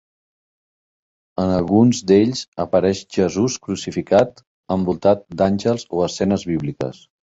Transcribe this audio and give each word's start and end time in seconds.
En 1.43 1.53
alguns 1.57 1.99
d'ells 2.13 2.43
apareix 2.65 3.03
Jesús 3.19 3.61
crucificat 3.69 4.45
envoltat 4.81 5.27
d'àngels 5.39 5.91
o 6.01 6.07
escenes 6.13 6.53
bíbliques. 6.55 7.11